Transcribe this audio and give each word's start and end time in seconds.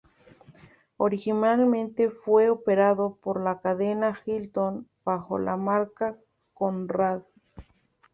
Originalmente 0.97 2.09
fue 2.09 2.49
operado 2.49 3.19
por 3.21 3.39
la 3.39 3.61
cadena 3.61 4.17
Hilton 4.25 4.89
bajo 5.05 5.37
la 5.37 5.57
marca 5.57 6.17
Conrad. 6.55 7.21